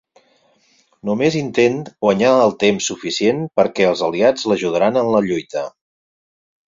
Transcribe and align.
Només 1.09 1.35
intent 1.41 1.75
guanyar 2.07 2.31
el 2.47 2.55
temps 2.65 2.87
suficient 2.93 3.45
perquè 3.61 3.87
els 3.91 4.05
aliats 4.09 4.49
l'ajudaran 4.53 4.99
en 5.03 5.13
la 5.17 5.23
lluita. 5.29 5.67